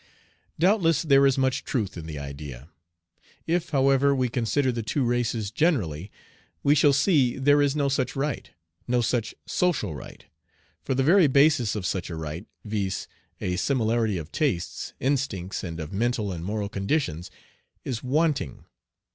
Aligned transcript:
Doubtless 0.57 1.03
there 1.03 1.27
is 1.27 1.37
much 1.37 1.63
truth 1.63 1.95
in 1.95 2.07
the 2.07 2.17
idea. 2.17 2.69
If, 3.45 3.69
however, 3.69 4.15
we 4.15 4.29
consider 4.29 4.71
the 4.71 4.81
two 4.81 5.03
races 5.03 5.51
generally, 5.51 6.09
we 6.63 6.73
shall 6.73 6.91
see 6.91 7.37
there 7.37 7.61
is 7.61 7.75
no 7.75 7.87
such 7.87 8.15
right, 8.15 8.49
no 8.87 9.01
such 9.01 9.35
social 9.45 9.93
right, 9.93 10.25
for 10.81 10.95
the 10.95 11.03
very 11.03 11.27
basis 11.27 11.75
of 11.75 11.85
such 11.85 12.09
a 12.09 12.15
right, 12.15 12.47
viz., 12.65 13.07
a 13.39 13.57
similarity 13.57 14.17
of 14.17 14.31
tastes, 14.31 14.93
instincts, 14.99 15.63
and 15.63 15.79
of 15.79 15.93
mental 15.93 16.31
and 16.31 16.43
moral 16.43 16.67
conditions, 16.67 17.29
is 17.83 18.01
wanting. 18.03 18.65